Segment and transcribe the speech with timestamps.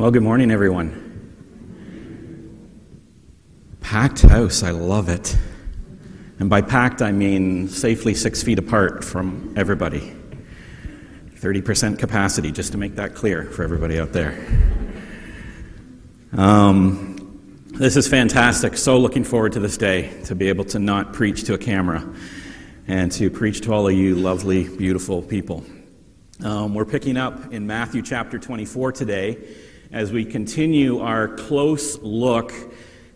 [0.00, 0.96] Well, good morning, everyone.
[3.82, 5.36] Packed house, I love it.
[6.38, 10.14] And by packed, I mean safely six feet apart from everybody.
[11.34, 14.42] 30% capacity, just to make that clear for everybody out there.
[16.32, 18.78] Um, this is fantastic.
[18.78, 22.08] So looking forward to this day to be able to not preach to a camera
[22.88, 25.62] and to preach to all of you lovely, beautiful people.
[26.42, 29.36] Um, we're picking up in Matthew chapter 24 today
[29.92, 32.52] as we continue our close look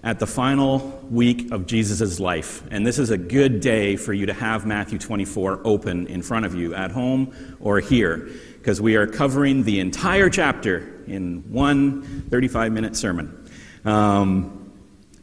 [0.03, 2.63] at the final week of Jesus' life.
[2.71, 6.45] And this is a good day for you to have Matthew 24 open in front
[6.45, 12.25] of you at home or here, because we are covering the entire chapter in one
[12.29, 13.49] 35 minute sermon.
[13.85, 14.73] Um,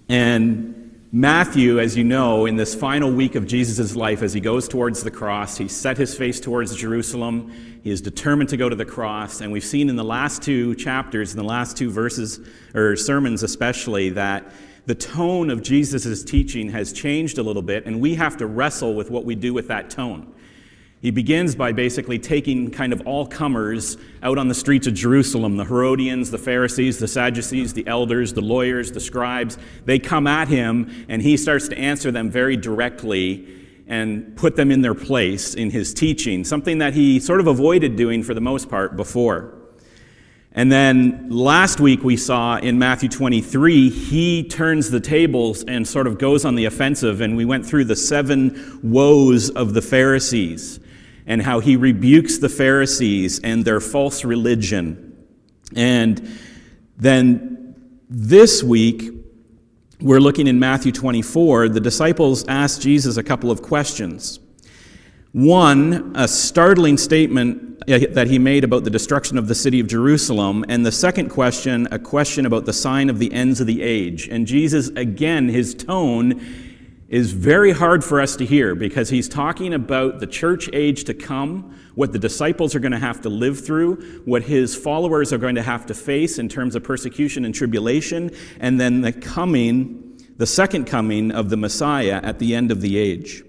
[0.09, 0.70] and
[1.13, 5.03] Matthew, as you know, in this final week of Jesus' life, as he goes towards
[5.03, 7.51] the cross, he set his face towards Jerusalem.
[7.83, 9.41] He is determined to go to the cross.
[9.41, 12.39] And we've seen in the last two chapters, in the last two verses,
[12.73, 14.53] or sermons especially, that
[14.85, 18.95] the tone of Jesus' teaching has changed a little bit, and we have to wrestle
[18.95, 20.33] with what we do with that tone.
[21.01, 25.57] He begins by basically taking kind of all comers out on the streets of Jerusalem
[25.57, 29.57] the Herodians, the Pharisees, the Sadducees, the elders, the lawyers, the scribes.
[29.85, 33.47] They come at him, and he starts to answer them very directly
[33.87, 37.95] and put them in their place in his teaching, something that he sort of avoided
[37.95, 39.55] doing for the most part before.
[40.53, 46.05] And then last week we saw in Matthew 23, he turns the tables and sort
[46.05, 50.79] of goes on the offensive, and we went through the seven woes of the Pharisees
[51.25, 55.25] and how he rebukes the Pharisees and their false religion.
[55.75, 56.39] And
[56.97, 57.75] then
[58.09, 59.11] this week,
[60.01, 61.69] we're looking in Matthew 24.
[61.69, 64.39] The disciples asked Jesus a couple of questions.
[65.31, 69.87] One, a startling statement uh, that he made about the destruction of the city of
[69.87, 70.65] Jerusalem.
[70.67, 74.27] And the second question, a question about the sign of the ends of the age.
[74.27, 76.41] And Jesus, again, his tone
[77.11, 81.13] is very hard for us to hear because he's talking about the church age to
[81.13, 85.37] come, what the disciples are going to have to live through, what his followers are
[85.37, 88.31] going to have to face in terms of persecution and tribulation,
[88.61, 92.97] and then the coming, the second coming of the Messiah at the end of the
[92.97, 93.43] age.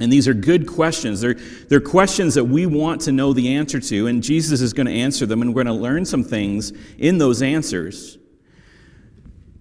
[0.00, 1.20] And these are good questions.
[1.20, 1.34] They're,
[1.68, 4.92] they're questions that we want to know the answer to, and Jesus is going to
[4.92, 8.18] answer them, and we're going to learn some things in those answers.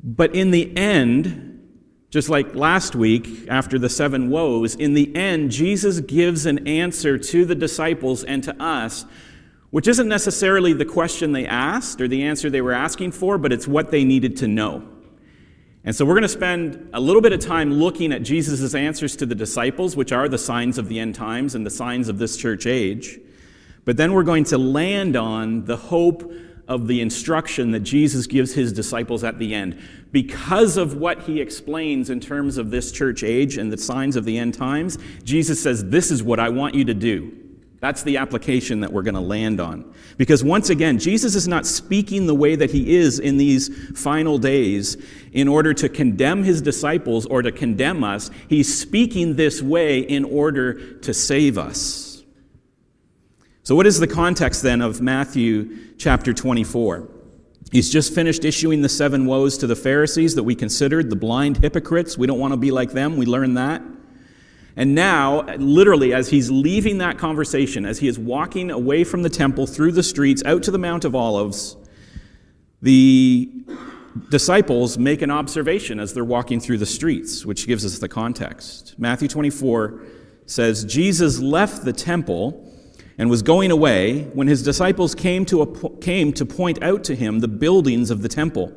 [0.03, 1.50] But in the end,
[2.11, 7.17] just like last week, after the seven woes, in the end, Jesus gives an answer
[7.17, 9.05] to the disciples and to us,
[9.69, 13.53] which isn't necessarily the question they asked or the answer they were asking for, but
[13.53, 14.83] it's what they needed to know.
[15.85, 19.15] And so we're going to spend a little bit of time looking at Jesus' answers
[19.15, 22.17] to the disciples, which are the signs of the end times and the signs of
[22.17, 23.19] this church age.
[23.85, 26.29] But then we're going to land on the hope
[26.71, 29.77] of the instruction that Jesus gives his disciples at the end.
[30.13, 34.23] Because of what he explains in terms of this church age and the signs of
[34.23, 37.37] the end times, Jesus says, This is what I want you to do.
[37.81, 39.93] That's the application that we're going to land on.
[40.15, 44.37] Because once again, Jesus is not speaking the way that he is in these final
[44.37, 44.95] days
[45.33, 48.31] in order to condemn his disciples or to condemn us.
[48.47, 52.10] He's speaking this way in order to save us.
[53.63, 57.07] So, what is the context then of Matthew chapter 24?
[57.71, 61.57] He's just finished issuing the seven woes to the Pharisees that we considered the blind
[61.57, 62.17] hypocrites.
[62.17, 63.17] We don't want to be like them.
[63.17, 63.83] We learned that.
[64.75, 69.29] And now, literally, as he's leaving that conversation, as he is walking away from the
[69.29, 71.77] temple through the streets out to the Mount of Olives,
[72.81, 73.51] the
[74.29, 78.95] disciples make an observation as they're walking through the streets, which gives us the context.
[78.97, 80.01] Matthew 24
[80.47, 82.70] says, Jesus left the temple
[83.17, 87.15] and was going away when his disciples came to, a, came to point out to
[87.15, 88.73] him the buildings of the temple.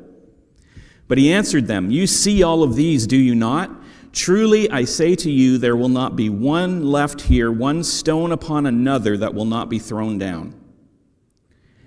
[1.08, 3.70] But he answered them, You see all of these, do you not?
[4.12, 8.64] Truly I say to you, there will not be one left here, one stone upon
[8.64, 10.54] another that will not be thrown down.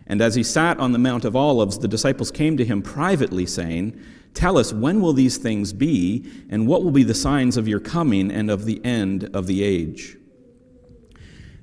[0.08, 3.46] And as he sat on the Mount of Olives, the disciples came to him privately,
[3.46, 4.00] saying,
[4.34, 7.80] Tell us, when will these things be, and what will be the signs of your
[7.80, 10.18] coming and of the end of the age?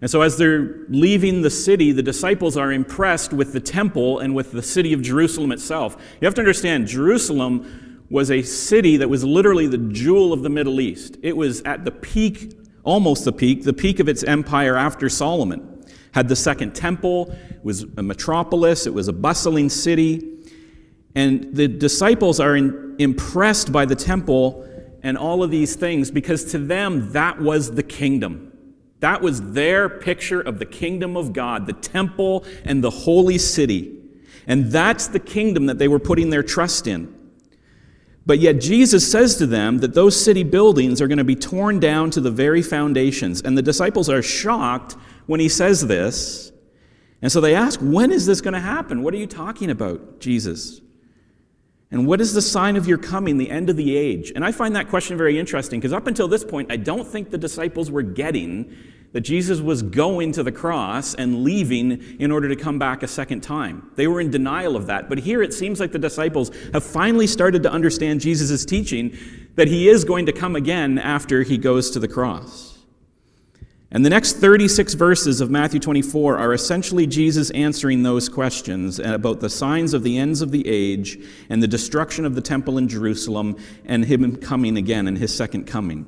[0.04, 4.34] And so, as they're leaving the city, the disciples are impressed with the temple and
[4.34, 5.96] with the city of Jerusalem itself.
[6.20, 10.50] You have to understand, Jerusalem was a city that was literally the jewel of the
[10.50, 11.16] Middle East.
[11.22, 12.52] It was at the peak,
[12.82, 15.82] almost the peak, the peak of its empire after Solomon.
[16.12, 20.38] Had the second temple, it was a metropolis, it was a bustling city.
[21.14, 24.68] And the disciples are in, impressed by the temple
[25.02, 28.50] and all of these things because to them that was the kingdom.
[29.04, 34.00] That was their picture of the kingdom of God, the temple and the holy city.
[34.46, 37.14] And that's the kingdom that they were putting their trust in.
[38.24, 41.80] But yet, Jesus says to them that those city buildings are going to be torn
[41.80, 43.42] down to the very foundations.
[43.42, 44.96] And the disciples are shocked
[45.26, 46.50] when he says this.
[47.20, 49.02] And so they ask, When is this going to happen?
[49.02, 50.80] What are you talking about, Jesus?
[51.90, 54.32] And what is the sign of your coming, the end of the age?
[54.34, 57.28] And I find that question very interesting because up until this point, I don't think
[57.28, 58.74] the disciples were getting
[59.14, 63.06] that Jesus was going to the cross and leaving in order to come back a
[63.06, 63.88] second time.
[63.94, 65.08] They were in denial of that.
[65.08, 69.16] But here it seems like the disciples have finally started to understand Jesus' teaching
[69.54, 72.80] that he is going to come again after he goes to the cross.
[73.92, 79.38] And the next 36 verses of Matthew 24 are essentially Jesus answering those questions about
[79.38, 82.88] the signs of the ends of the age and the destruction of the temple in
[82.88, 86.04] Jerusalem and him coming again and his second coming.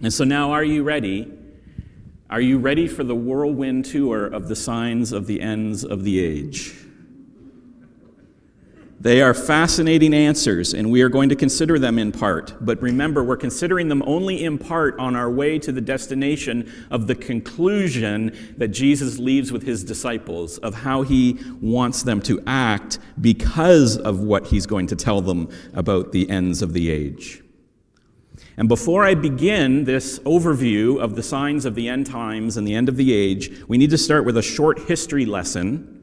[0.00, 1.30] And so now, are you ready?
[2.30, 6.20] Are you ready for the whirlwind tour of the signs of the ends of the
[6.20, 6.74] age?
[8.98, 12.54] They are fascinating answers, and we are going to consider them in part.
[12.62, 17.06] But remember, we're considering them only in part on our way to the destination of
[17.06, 22.98] the conclusion that Jesus leaves with his disciples, of how he wants them to act
[23.20, 27.43] because of what he's going to tell them about the ends of the age.
[28.56, 32.74] And before I begin this overview of the signs of the end times and the
[32.74, 35.94] end of the age, we need to start with a short history lesson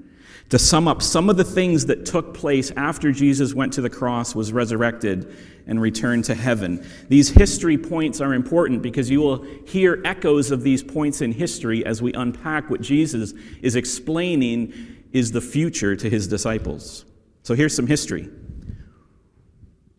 [0.50, 3.90] to sum up some of the things that took place after Jesus went to the
[3.90, 5.34] cross, was resurrected,
[5.66, 6.86] and returned to heaven.
[7.08, 11.86] These history points are important because you will hear echoes of these points in history
[11.86, 14.74] as we unpack what Jesus is explaining
[15.14, 17.06] is the future to his disciples.
[17.44, 18.30] So here's some history.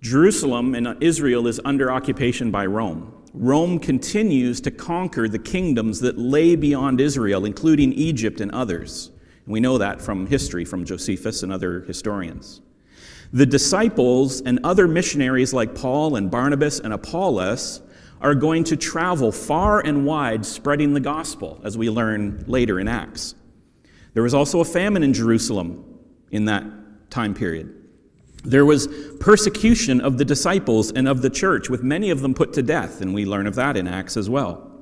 [0.02, 3.14] Jerusalem and Israel is under occupation by Rome.
[3.32, 9.12] Rome continues to conquer the kingdoms that lay beyond Israel, including Egypt and others.
[9.46, 12.60] We know that from history, from Josephus and other historians.
[13.32, 17.80] The disciples and other missionaries like Paul and Barnabas and Apollos
[18.20, 22.88] are going to travel far and wide spreading the gospel, as we learn later in
[22.88, 23.36] Acts.
[24.14, 25.84] There was also a famine in Jerusalem
[26.32, 26.64] in that
[27.08, 27.81] time period.
[28.44, 28.88] There was
[29.20, 33.00] persecution of the disciples and of the church, with many of them put to death,
[33.00, 34.72] and we learn of that in Acts as well.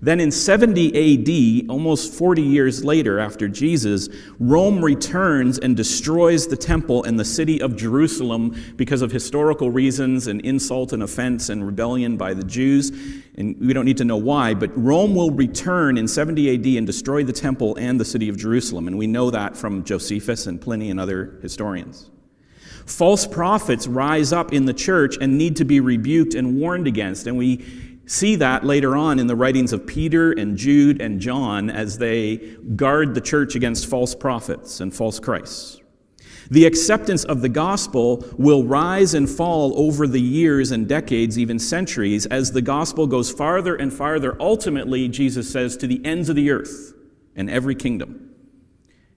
[0.00, 4.08] Then in 70 AD, almost 40 years later after Jesus,
[4.38, 10.26] Rome returns and destroys the temple and the city of Jerusalem because of historical reasons
[10.26, 12.90] and insult and offense and rebellion by the Jews.
[13.36, 16.86] And we don't need to know why, but Rome will return in 70 AD and
[16.86, 18.86] destroy the temple and the city of Jerusalem.
[18.86, 22.10] And we know that from Josephus and Pliny and other historians.
[22.86, 27.26] False prophets rise up in the church and need to be rebuked and warned against.
[27.26, 27.64] And we
[28.06, 32.36] see that later on in the writings of Peter and Jude and John as they
[32.76, 35.80] guard the church against false prophets and false Christs.
[36.50, 41.58] The acceptance of the gospel will rise and fall over the years and decades, even
[41.58, 46.36] centuries, as the gospel goes farther and farther, ultimately, Jesus says, to the ends of
[46.36, 46.92] the earth
[47.34, 48.23] and every kingdom.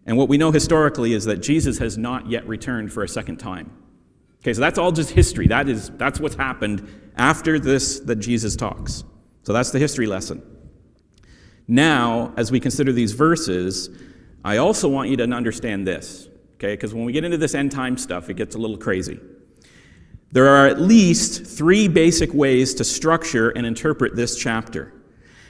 [0.07, 3.38] And what we know historically is that Jesus has not yet returned for a second
[3.38, 3.69] time.
[4.42, 5.48] Okay, so that's all just history.
[5.48, 6.88] That is, that's what's happened
[7.18, 9.04] after this that Jesus talks.
[9.44, 10.42] So that's the history lesson.
[11.68, 13.89] Now, as we consider these verses,
[14.45, 16.74] I also want you to understand this, okay?
[16.74, 19.19] Because when we get into this end time stuff, it gets a little crazy.
[20.31, 24.94] There are at least three basic ways to structure and interpret this chapter.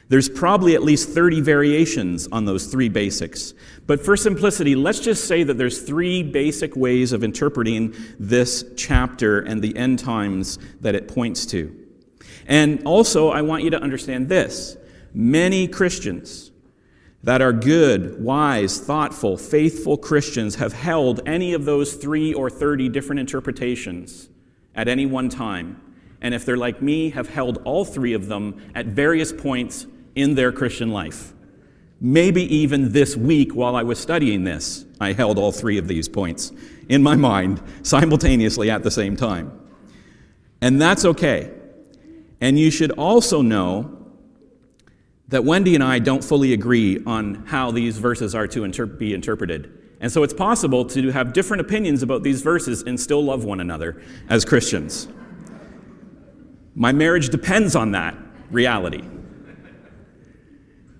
[0.09, 3.53] There's probably at least 30 variations on those three basics.
[3.87, 9.39] But for simplicity, let's just say that there's three basic ways of interpreting this chapter
[9.39, 11.73] and the end times that it points to.
[12.47, 14.75] And also, I want you to understand this.
[15.13, 16.51] Many Christians
[17.23, 22.89] that are good, wise, thoughtful, faithful Christians have held any of those three or 30
[22.89, 24.29] different interpretations
[24.75, 25.81] at any one time.
[26.21, 30.35] And if they're like me, have held all three of them at various points in
[30.35, 31.33] their Christian life.
[31.99, 36.07] Maybe even this week while I was studying this, I held all three of these
[36.07, 36.51] points
[36.89, 39.51] in my mind simultaneously at the same time.
[40.61, 41.51] And that's okay.
[42.39, 43.97] And you should also know
[45.29, 49.13] that Wendy and I don't fully agree on how these verses are to inter- be
[49.13, 49.73] interpreted.
[49.99, 53.59] And so it's possible to have different opinions about these verses and still love one
[53.59, 55.07] another as Christians.
[56.75, 58.15] My marriage depends on that
[58.51, 59.03] reality.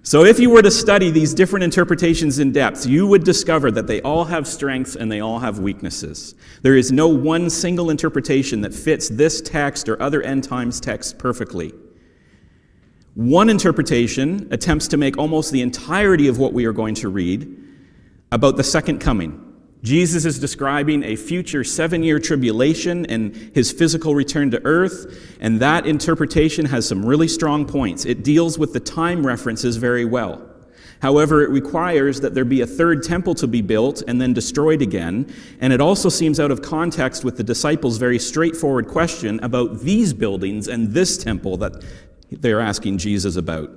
[0.07, 3.87] So, if you were to study these different interpretations in depth, you would discover that
[3.87, 6.33] they all have strengths and they all have weaknesses.
[6.61, 11.11] There is no one single interpretation that fits this text or other end times texts
[11.11, 11.73] perfectly.
[13.15, 17.53] One interpretation attempts to make almost the entirety of what we are going to read
[18.31, 19.46] about the second coming.
[19.83, 25.59] Jesus is describing a future seven year tribulation and his physical return to earth, and
[25.59, 28.05] that interpretation has some really strong points.
[28.05, 30.43] It deals with the time references very well.
[30.99, 34.81] However, it requires that there be a third temple to be built and then destroyed
[34.81, 35.31] again,
[35.61, 40.11] and it also seems out of context with the disciples' very straightforward question about these
[40.11, 41.83] buildings and this temple that
[42.31, 43.69] they're asking Jesus about.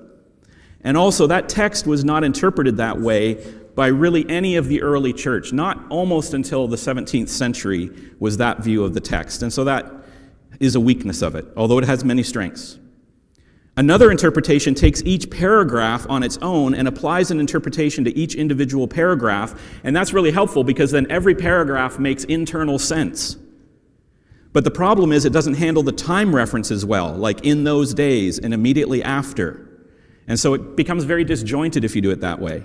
[0.83, 3.35] And also, that text was not interpreted that way
[3.75, 5.53] by really any of the early church.
[5.53, 9.43] Not almost until the 17th century was that view of the text.
[9.43, 9.91] And so that
[10.59, 12.79] is a weakness of it, although it has many strengths.
[13.77, 18.87] Another interpretation takes each paragraph on its own and applies an interpretation to each individual
[18.87, 23.39] paragraph, and that's really helpful because then every paragraph makes internal sense.
[24.53, 28.39] But the problem is it doesn't handle the time references well, like in those days
[28.39, 29.70] and immediately after.
[30.31, 32.63] And so it becomes very disjointed if you do it that way.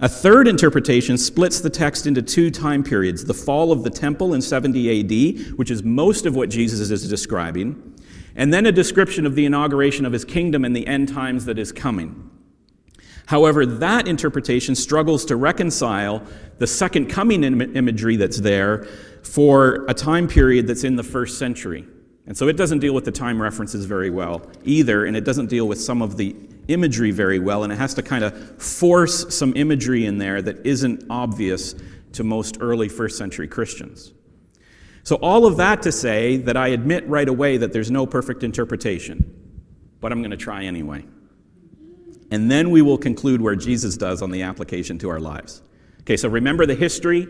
[0.00, 4.34] A third interpretation splits the text into two time periods the fall of the temple
[4.34, 7.94] in 70 AD, which is most of what Jesus is describing,
[8.34, 11.58] and then a description of the inauguration of his kingdom and the end times that
[11.58, 12.30] is coming.
[13.24, 16.22] However, that interpretation struggles to reconcile
[16.58, 18.84] the second coming Im- imagery that's there
[19.22, 21.86] for a time period that's in the first century.
[22.26, 25.46] And so it doesn't deal with the time references very well either, and it doesn't
[25.46, 26.34] deal with some of the
[26.68, 30.66] imagery very well, and it has to kind of force some imagery in there that
[30.66, 31.74] isn't obvious
[32.12, 34.12] to most early first century Christians.
[35.04, 38.42] So, all of that to say that I admit right away that there's no perfect
[38.42, 39.60] interpretation,
[40.00, 41.04] but I'm going to try anyway.
[42.32, 45.62] And then we will conclude where Jesus does on the application to our lives.
[46.00, 47.28] Okay, so remember the history,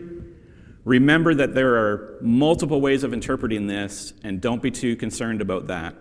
[0.87, 5.67] Remember that there are multiple ways of interpreting this, and don't be too concerned about
[5.67, 5.95] that.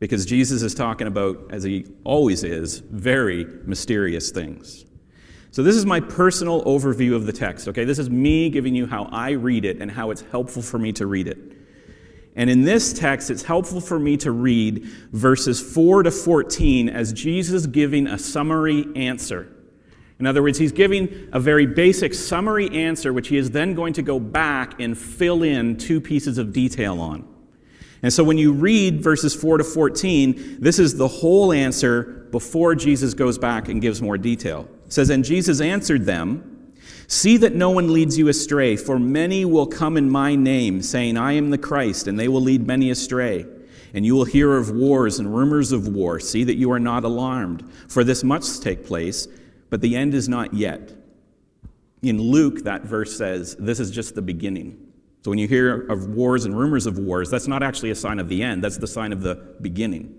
[0.00, 4.84] Because Jesus is talking about, as he always is, very mysterious things.
[5.50, 7.86] So, this is my personal overview of the text, okay?
[7.86, 10.92] This is me giving you how I read it and how it's helpful for me
[10.92, 11.38] to read it.
[12.36, 17.14] And in this text, it's helpful for me to read verses 4 to 14 as
[17.14, 19.50] Jesus giving a summary answer
[20.20, 23.92] in other words, he's giving a very basic summary answer, which he is then going
[23.94, 27.26] to go back and fill in two pieces of detail on.
[28.02, 32.74] And so when you read verses 4 to 14, this is the whole answer before
[32.74, 34.68] Jesus goes back and gives more detail.
[34.86, 36.72] It says, And Jesus answered them,
[37.06, 41.16] See that no one leads you astray, for many will come in my name, saying,
[41.16, 43.46] I am the Christ, and they will lead many astray.
[43.94, 46.20] And you will hear of wars and rumors of war.
[46.20, 49.26] See that you are not alarmed, for this must take place
[49.70, 50.92] but the end is not yet.
[52.02, 54.88] In Luke, that verse says, This is just the beginning.
[55.24, 58.18] So when you hear of wars and rumors of wars, that's not actually a sign
[58.18, 60.14] of the end, that's the sign of the beginning.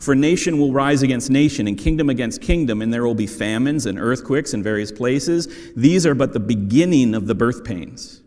[0.00, 3.86] For nation will rise against nation, and kingdom against kingdom, and there will be famines
[3.86, 5.72] and earthquakes in various places.
[5.76, 8.22] These are but the beginning of the birth pains.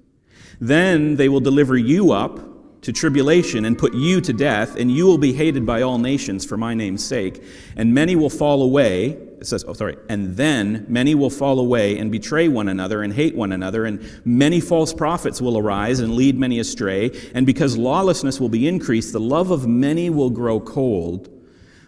[0.60, 5.06] Then they will deliver you up to tribulation and put you to death, and you
[5.06, 7.44] will be hated by all nations for my name's sake.
[7.76, 9.18] And many will fall away.
[9.40, 9.98] It says, oh, sorry.
[10.10, 14.22] And then many will fall away and betray one another and hate one another, and
[14.26, 17.12] many false prophets will arise and lead many astray.
[17.36, 21.30] And because lawlessness will be increased, the love of many will grow cold.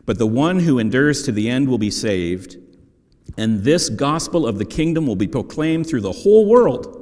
[0.05, 2.57] But the one who endures to the end will be saved.
[3.37, 6.95] And this gospel of the kingdom will be proclaimed through the whole world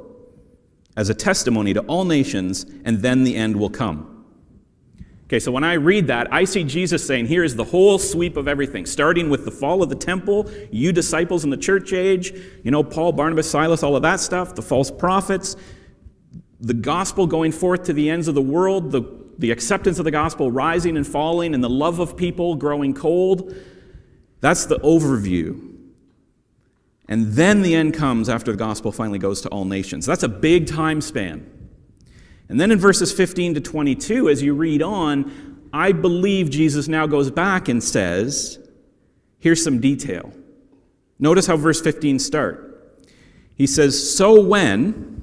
[0.96, 4.17] as a testimony to all nations, and then the end will come.
[5.28, 8.38] Okay, so when I read that, I see Jesus saying, here is the whole sweep
[8.38, 12.32] of everything, starting with the fall of the temple, you disciples in the church age,
[12.64, 15.54] you know, Paul, Barnabas, Silas, all of that stuff, the false prophets,
[16.60, 19.02] the gospel going forth to the ends of the world, the,
[19.36, 23.54] the acceptance of the gospel rising and falling, and the love of people growing cold.
[24.40, 25.62] That's the overview.
[27.06, 30.06] And then the end comes after the gospel finally goes to all nations.
[30.06, 31.57] That's a big time span.
[32.48, 37.06] And then in verses 15 to 22, as you read on, I believe Jesus now
[37.06, 38.58] goes back and says,
[39.38, 40.32] here's some detail.
[41.18, 43.00] Notice how verse 15 start.
[43.54, 45.16] He says, "So when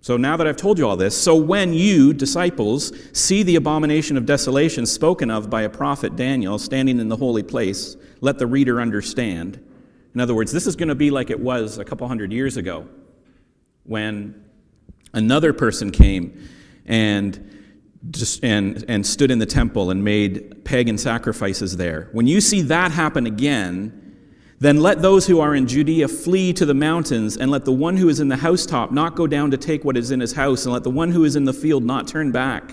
[0.00, 4.16] so now that I've told you all this, so when you, disciples, see the abomination
[4.16, 8.46] of desolation spoken of by a prophet Daniel standing in the holy place, let the
[8.48, 9.60] reader understand."
[10.12, 12.56] In other words, this is going to be like it was a couple hundred years
[12.56, 12.88] ago
[13.84, 14.34] when
[15.12, 16.48] another person came
[16.86, 17.78] and,
[18.10, 22.08] just, and, and stood in the temple and made pagan sacrifices there.
[22.12, 23.98] When you see that happen again,
[24.58, 27.96] then let those who are in Judea flee to the mountains, and let the one
[27.96, 30.64] who is in the housetop not go down to take what is in his house,
[30.64, 32.72] and let the one who is in the field not turn back.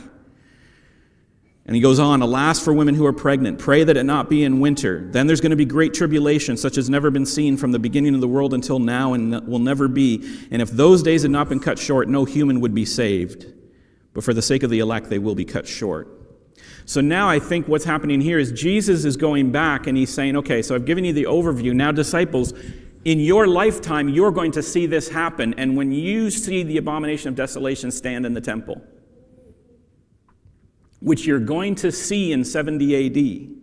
[1.69, 4.43] And he goes on, Alas for women who are pregnant, pray that it not be
[4.43, 5.07] in winter.
[5.11, 8.15] Then there's going to be great tribulation, such as never been seen from the beginning
[8.15, 10.15] of the world until now, and will never be.
[10.49, 13.45] And if those days had not been cut short, no human would be saved.
[14.13, 16.07] But for the sake of the elect, they will be cut short.
[16.85, 20.37] So now I think what's happening here is Jesus is going back and he's saying,
[20.37, 21.75] Okay, so I've given you the overview.
[21.75, 22.51] Now, disciples,
[23.05, 25.53] in your lifetime, you're going to see this happen.
[25.59, 28.81] And when you see the abomination of desolation stand in the temple,
[30.99, 33.59] which you're going to see in 70 AD.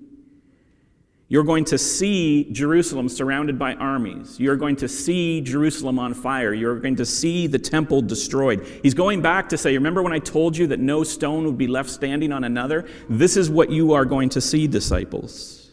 [1.28, 4.38] You're going to see Jerusalem surrounded by armies.
[4.38, 6.54] You're going to see Jerusalem on fire.
[6.54, 8.64] You're going to see the temple destroyed.
[8.82, 11.66] He's going back to say, Remember when I told you that no stone would be
[11.66, 12.88] left standing on another?
[13.08, 15.72] This is what you are going to see, disciples.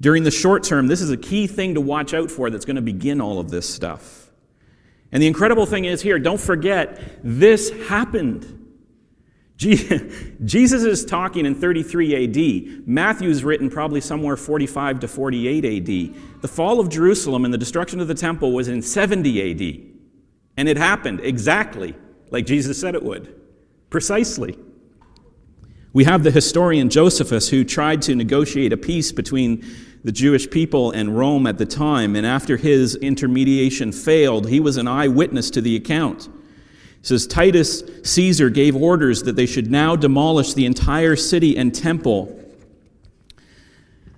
[0.00, 2.76] During the short term, this is a key thing to watch out for that's going
[2.76, 4.32] to begin all of this stuff.
[5.12, 8.63] And the incredible thing is here, don't forget, this happened.
[9.56, 12.88] Jesus is talking in 33 AD.
[12.88, 16.42] Matthew's written probably somewhere 45 to 48 AD.
[16.42, 19.94] The fall of Jerusalem and the destruction of the temple was in 70 AD.
[20.56, 21.94] And it happened exactly
[22.30, 23.40] like Jesus said it would.
[23.90, 24.58] Precisely.
[25.92, 29.64] We have the historian Josephus who tried to negotiate a peace between
[30.02, 34.76] the Jewish people and Rome at the time, and after his intermediation failed, he was
[34.76, 36.28] an eyewitness to the account.
[37.04, 41.74] It says Titus Caesar gave orders that they should now demolish the entire city and
[41.74, 42.42] temple,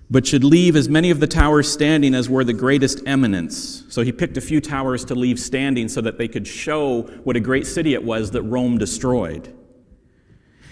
[0.09, 3.83] but should leave as many of the towers standing as were the greatest eminence.
[3.89, 7.35] So he picked a few towers to leave standing so that they could show what
[7.35, 9.53] a great city it was that Rome destroyed.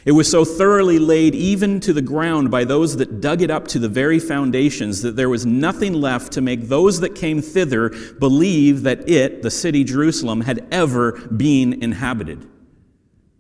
[0.05, 3.67] It was so thoroughly laid even to the ground by those that dug it up
[3.69, 7.89] to the very foundations that there was nothing left to make those that came thither
[8.19, 12.47] believe that it, the city Jerusalem, had ever been inhabited.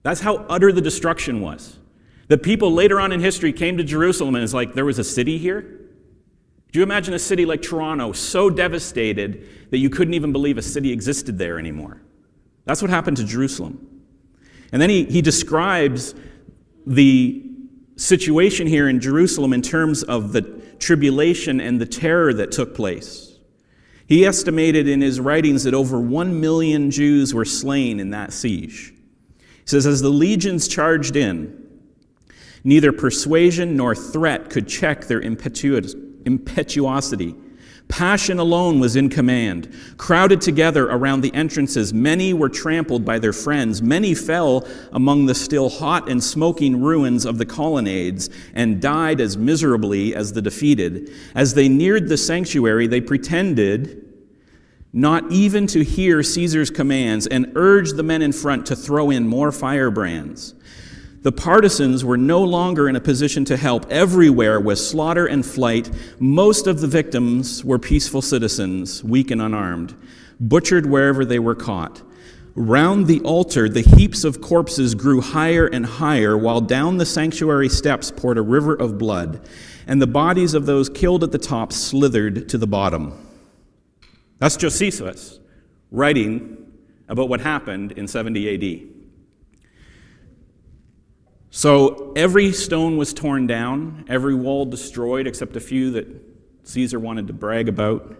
[0.01, 1.77] That's how utter the destruction was.
[2.29, 5.03] The people later on in history came to Jerusalem and it's like, there was a
[5.03, 5.61] city here?
[6.71, 10.63] Do you imagine a city like Toronto so devastated that you couldn't even believe a
[10.63, 12.01] city existed there anymore?
[12.65, 14.03] That's what happened to Jerusalem.
[14.71, 16.15] And then he, he describes
[16.85, 17.45] the
[17.97, 20.41] situation here in Jerusalem in terms of the
[20.79, 23.37] tribulation and the terror that took place.
[24.07, 28.93] He estimated in his writings that over one million Jews were slain in that siege.
[29.37, 31.63] He says, As the legions charged in,
[32.63, 37.35] neither persuasion nor threat could check their impetuosity.
[37.87, 39.73] Passion alone was in command.
[39.97, 43.81] Crowded together around the entrances, many were trampled by their friends.
[43.81, 49.37] Many fell among the still hot and smoking ruins of the colonnades and died as
[49.37, 51.11] miserably as the defeated.
[51.35, 54.01] As they neared the sanctuary, they pretended
[54.91, 59.27] not even to hear Caesar's commands and urged the men in front to throw in
[59.27, 60.55] more firebrands.
[61.25, 63.87] The partisans were no longer in a position to help.
[63.89, 65.89] Everywhere was slaughter and flight.
[66.19, 69.95] Most of the victims were peaceful citizens, weak and unarmed,
[70.39, 72.03] butchered wherever they were caught.
[72.53, 77.69] Round the altar, the heaps of corpses grew higher and higher, while down the sanctuary
[77.69, 79.49] steps poured a river of blood,
[79.87, 83.13] and the bodies of those killed at the top slithered to the bottom.
[84.37, 85.39] That's Josephus
[85.89, 86.71] writing
[87.09, 88.94] about what happened in 70 AD.
[91.55, 96.05] So every stone was torn down, every wall destroyed, except a few that
[96.63, 98.13] Caesar wanted to brag about.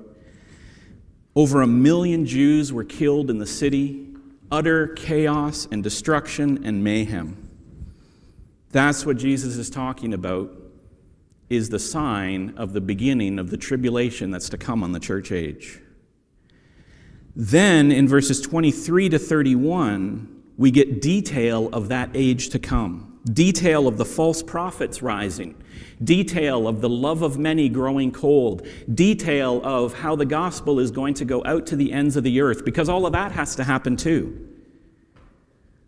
[1.35, 4.07] Over a million Jews were killed in the city,
[4.49, 7.49] utter chaos and destruction and mayhem.
[8.71, 10.49] That's what Jesus is talking about
[11.49, 15.33] is the sign of the beginning of the tribulation that's to come on the church
[15.33, 15.81] age.
[17.35, 23.87] Then in verses 23 to 31, we get detail of that age to come detail
[23.87, 25.55] of the false prophets rising,
[26.03, 31.13] detail of the love of many growing cold, detail of how the gospel is going
[31.15, 33.63] to go out to the ends of the earth, because all of that has to
[33.63, 34.49] happen too.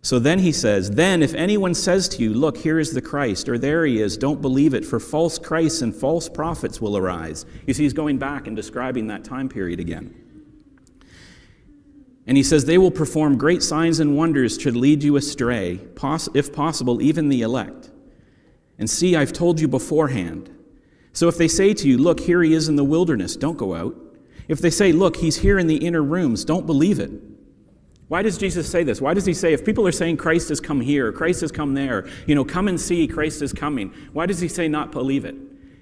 [0.02, 3.48] So then he says, Then if anyone says to you, Look, here is the Christ,
[3.48, 7.46] or there he is, don't believe it, for false Christs and false prophets will arise.
[7.66, 10.14] You see, he's going back and describing that time period again.
[12.28, 15.80] And he says, They will perform great signs and wonders to lead you astray,
[16.34, 17.90] if possible, even the elect.
[18.78, 20.54] And see, I've told you beforehand.
[21.14, 23.74] So if they say to you, Look, here he is in the wilderness, don't go
[23.74, 23.96] out.
[24.46, 27.10] If they say, Look, he's here in the inner rooms, don't believe it.
[28.08, 29.00] Why does Jesus say this?
[29.00, 31.74] Why does he say, if people are saying Christ has come here, Christ has come
[31.74, 35.26] there, you know, come and see, Christ is coming, why does he say not believe
[35.26, 35.34] it?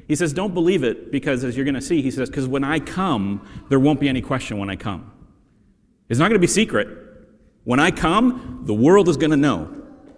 [0.08, 2.64] He says, don't believe it because, as you're going to see, he says, because when
[2.64, 5.12] I come, there won't be any question when I come.
[6.08, 6.88] It's not going to be secret.
[7.64, 9.72] When I come, the world is going to know.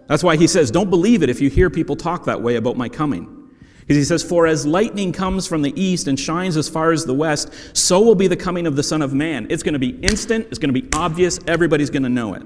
[0.07, 2.77] That's why he says, Don't believe it if you hear people talk that way about
[2.77, 3.35] my coming.
[3.79, 7.05] Because he says, For as lightning comes from the east and shines as far as
[7.05, 9.47] the west, so will be the coming of the Son of Man.
[9.49, 12.43] It's going to be instant, it's going to be obvious, everybody's going to know it.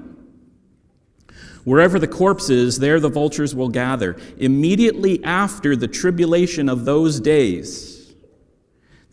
[1.64, 4.16] Wherever the corpse is, there the vultures will gather.
[4.38, 7.93] Immediately after the tribulation of those days,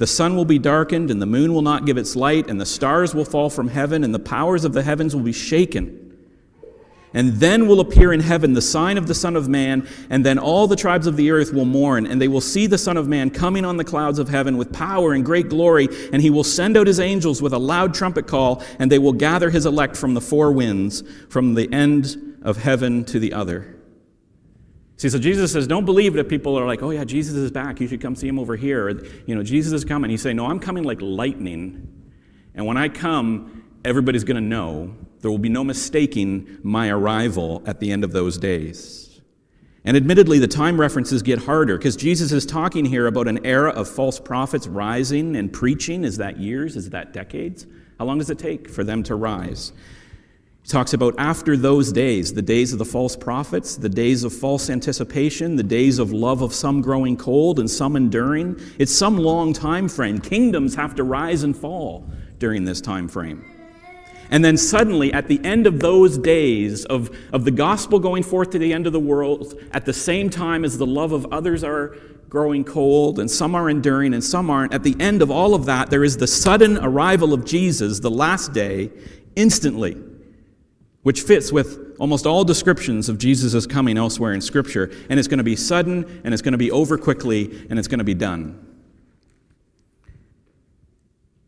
[0.01, 2.65] the sun will be darkened, and the moon will not give its light, and the
[2.65, 6.17] stars will fall from heaven, and the powers of the heavens will be shaken.
[7.13, 10.39] And then will appear in heaven the sign of the Son of Man, and then
[10.39, 13.07] all the tribes of the earth will mourn, and they will see the Son of
[13.07, 16.43] Man coming on the clouds of heaven with power and great glory, and he will
[16.43, 19.95] send out his angels with a loud trumpet call, and they will gather his elect
[19.95, 23.80] from the four winds, from the end of heaven to the other.
[25.01, 27.49] See, so Jesus says, don't believe it if people are like, oh yeah, Jesus is
[27.49, 28.87] back, you should come see him over here.
[29.25, 30.11] You know, Jesus is coming.
[30.11, 31.91] He's saying, no, I'm coming like lightning.
[32.53, 37.63] And when I come, everybody's going to know there will be no mistaking my arrival
[37.65, 39.19] at the end of those days.
[39.85, 43.71] And admittedly, the time references get harder because Jesus is talking here about an era
[43.71, 46.03] of false prophets rising and preaching.
[46.03, 46.75] Is that years?
[46.75, 47.65] Is that decades?
[47.97, 49.73] How long does it take for them to rise?
[50.63, 54.31] He talks about after those days, the days of the false prophets, the days of
[54.31, 58.59] false anticipation, the days of love of some growing cold and some enduring.
[58.77, 60.19] It's some long time frame.
[60.19, 63.43] Kingdoms have to rise and fall during this time frame.
[64.29, 68.51] And then suddenly, at the end of those days of, of the gospel going forth
[68.51, 71.63] to the end of the world, at the same time as the love of others
[71.63, 71.97] are
[72.29, 75.65] growing cold and some are enduring and some aren't, at the end of all of
[75.65, 78.89] that, there is the sudden arrival of Jesus, the last day,
[79.35, 79.97] instantly,
[81.03, 84.91] which fits with almost all descriptions of Jesus' coming elsewhere in Scripture.
[85.09, 87.87] And it's going to be sudden and it's going to be over quickly and it's
[87.87, 88.67] going to be done.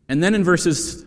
[0.10, 1.06] And then in verses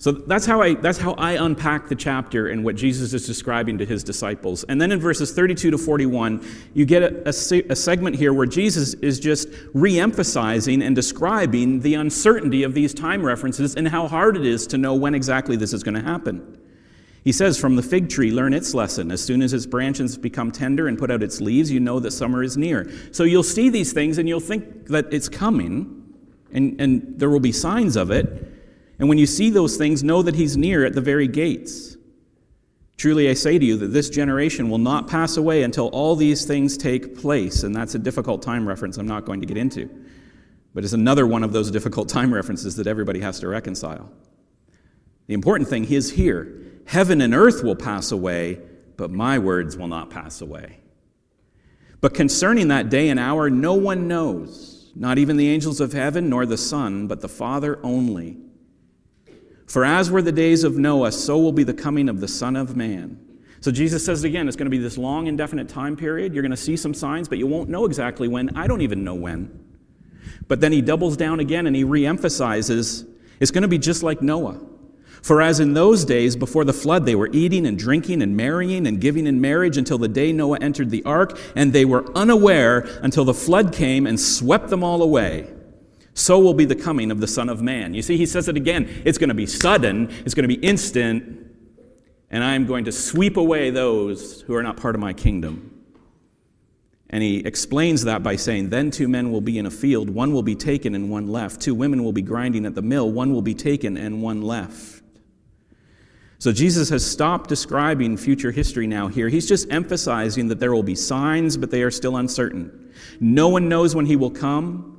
[0.00, 3.78] so that's how, I, that's how I unpack the chapter and what Jesus is describing
[3.78, 4.62] to his disciples.
[4.68, 8.46] And then in verses 32 to 41, you get a, a, a segment here where
[8.46, 14.06] Jesus is just re emphasizing and describing the uncertainty of these time references and how
[14.06, 16.56] hard it is to know when exactly this is going to happen.
[17.24, 19.10] He says, From the fig tree, learn its lesson.
[19.10, 22.12] As soon as its branches become tender and put out its leaves, you know that
[22.12, 22.90] summer is near.
[23.12, 26.14] So you'll see these things and you'll think that it's coming,
[26.52, 28.44] and, and there will be signs of it.
[28.98, 31.96] And when you see those things, know that he's near at the very gates.
[32.96, 36.44] Truly, I say to you that this generation will not pass away until all these
[36.44, 37.62] things take place.
[37.62, 39.88] And that's a difficult time reference I'm not going to get into.
[40.74, 44.10] But it's another one of those difficult time references that everybody has to reconcile.
[45.28, 48.58] The important thing is here heaven and earth will pass away,
[48.96, 50.80] but my words will not pass away.
[52.00, 56.30] But concerning that day and hour, no one knows, not even the angels of heaven,
[56.30, 58.38] nor the Son, but the Father only.
[59.66, 62.56] For as were the days of Noah, so will be the coming of the Son
[62.56, 63.20] of Man.
[63.60, 66.32] So Jesus says again, it's going to be this long, indefinite time period.
[66.32, 68.56] You're going to see some signs, but you won't know exactly when.
[68.56, 69.62] I don't even know when.
[70.46, 73.06] But then he doubles down again and he reemphasizes
[73.40, 74.58] it's going to be just like Noah.
[75.28, 78.86] For as in those days before the flood, they were eating and drinking and marrying
[78.86, 82.88] and giving in marriage until the day Noah entered the ark, and they were unaware
[83.02, 85.46] until the flood came and swept them all away
[86.14, 87.92] so will be the coming of the Son of Man.
[87.92, 89.02] You see, he says it again.
[89.04, 91.46] It's going to be sudden, it's going to be instant,
[92.30, 95.84] and I am going to sweep away those who are not part of my kingdom.
[97.10, 100.32] And he explains that by saying, Then two men will be in a field, one
[100.32, 101.60] will be taken and one left.
[101.60, 104.97] Two women will be grinding at the mill, one will be taken and one left.
[106.38, 109.28] So Jesus has stopped describing future history now here.
[109.28, 112.92] He's just emphasizing that there will be signs, but they are still uncertain.
[113.18, 114.94] No one knows when he will come.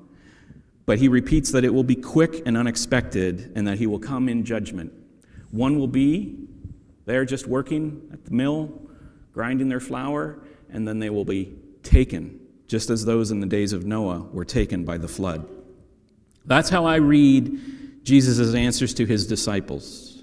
[0.85, 4.27] But he repeats that it will be quick and unexpected and that he will come
[4.27, 4.91] in judgment.
[5.51, 6.47] One will be
[7.05, 8.89] there just working at the mill,
[9.31, 13.71] grinding their flour, and then they will be taken, just as those in the days
[13.71, 15.47] of Noah were taken by the flood.
[16.45, 20.18] That's how I read Jesus' answers to his disciples.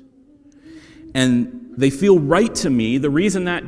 [1.16, 2.98] And they feel right to me.
[2.98, 3.64] The reason that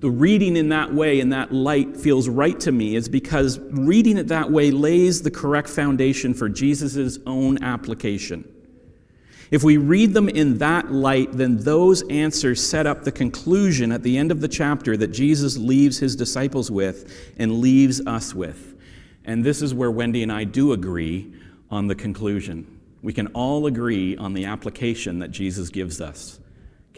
[0.00, 4.18] the reading in that way, in that light, feels right to me is because reading
[4.18, 8.52] it that way lays the correct foundation for Jesus' own application.
[9.52, 14.02] If we read them in that light, then those answers set up the conclusion at
[14.02, 18.74] the end of the chapter that Jesus leaves his disciples with and leaves us with.
[19.24, 21.32] And this is where Wendy and I do agree
[21.70, 22.80] on the conclusion.
[23.02, 26.40] We can all agree on the application that Jesus gives us.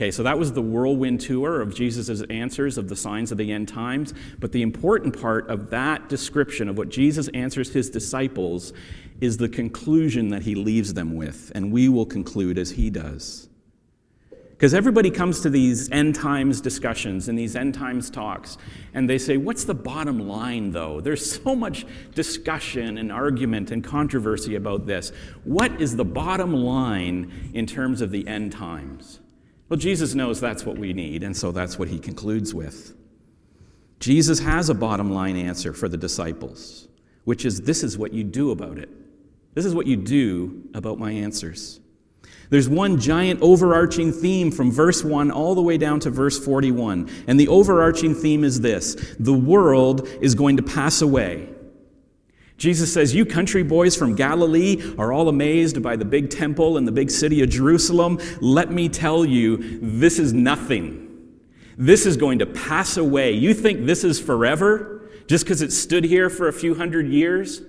[0.00, 3.52] Okay, so that was the whirlwind tour of Jesus' answers of the signs of the
[3.52, 4.14] end times.
[4.38, 8.72] But the important part of that description of what Jesus answers his disciples
[9.20, 11.52] is the conclusion that he leaves them with.
[11.54, 13.50] And we will conclude as he does.
[14.30, 18.56] Because everybody comes to these end times discussions and these end times talks,
[18.94, 21.02] and they say, What's the bottom line, though?
[21.02, 21.84] There's so much
[22.14, 25.12] discussion and argument and controversy about this.
[25.44, 29.20] What is the bottom line in terms of the end times?
[29.70, 32.92] Well, Jesus knows that's what we need, and so that's what he concludes with.
[34.00, 36.88] Jesus has a bottom line answer for the disciples,
[37.22, 38.88] which is this is what you do about it.
[39.54, 41.78] This is what you do about my answers.
[42.48, 47.08] There's one giant overarching theme from verse 1 all the way down to verse 41.
[47.28, 51.48] And the overarching theme is this the world is going to pass away.
[52.60, 56.86] Jesus says, You country boys from Galilee are all amazed by the big temple and
[56.86, 58.20] the big city of Jerusalem.
[58.42, 61.06] Let me tell you, this is nothing.
[61.78, 63.32] This is going to pass away.
[63.32, 67.62] You think this is forever just because it stood here for a few hundred years?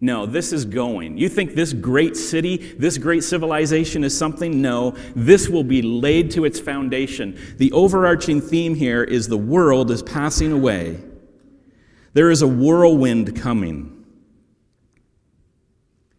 [0.00, 1.18] No, this is going.
[1.18, 4.62] You think this great city, this great civilization is something?
[4.62, 7.36] No, this will be laid to its foundation.
[7.56, 11.02] The overarching theme here is the world is passing away.
[12.12, 14.03] There is a whirlwind coming.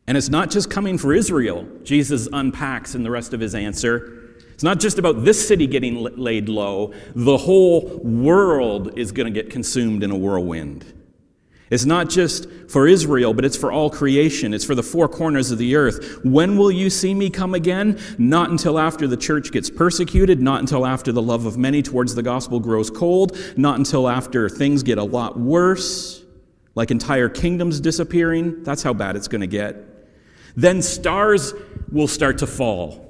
[0.08, 4.36] And it's not just coming for Israel, Jesus unpacks in the rest of his answer.
[4.54, 9.42] It's not just about this city getting laid low, the whole world is going to
[9.42, 10.94] get consumed in a whirlwind.
[11.72, 14.54] It's not just for Israel, but it's for all creation.
[14.54, 16.24] It's for the four corners of the earth.
[16.24, 18.00] When will you see me come again?
[18.20, 22.14] Not until after the church gets persecuted, not until after the love of many towards
[22.14, 26.24] the gospel grows cold, not until after things get a lot worse,
[26.76, 28.64] like entire kingdoms disappearing.
[28.64, 29.95] That's how bad it's going to get.
[30.56, 31.54] Then stars
[31.92, 33.02] will start to fall.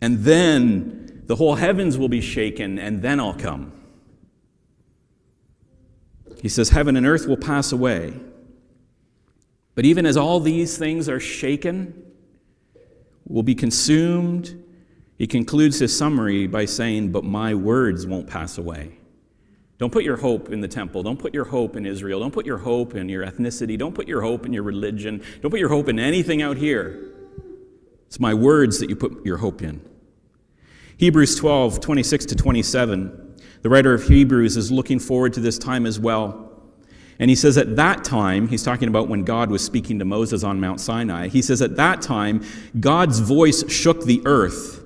[0.00, 3.72] And then the whole heavens will be shaken, and then I'll come.
[6.40, 8.14] He says, Heaven and earth will pass away.
[9.74, 12.02] But even as all these things are shaken,
[13.26, 14.62] will be consumed,
[15.18, 18.98] he concludes his summary by saying, But my words won't pass away.
[19.78, 21.02] Don't put your hope in the temple.
[21.02, 22.20] Don't put your hope in Israel.
[22.20, 23.78] Don't put your hope in your ethnicity.
[23.78, 25.22] Don't put your hope in your religion.
[25.42, 27.12] Don't put your hope in anything out here.
[28.06, 29.82] It's my words that you put your hope in.
[30.96, 33.26] Hebrews 12, 26 to 27
[33.66, 36.52] the writer of Hebrews is looking forward to this time as well.
[37.18, 40.44] And he says, at that time, he's talking about when God was speaking to Moses
[40.44, 41.26] on Mount Sinai.
[41.26, 42.44] He says, at that time,
[42.78, 44.84] God's voice shook the earth.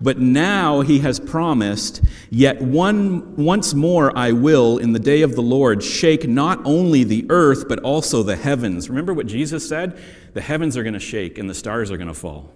[0.00, 5.34] But now he has promised, yet one, once more I will, in the day of
[5.34, 8.90] the Lord, shake not only the earth, but also the heavens.
[8.90, 9.98] Remember what Jesus said?
[10.34, 12.52] The heavens are going to shake and the stars are going to fall.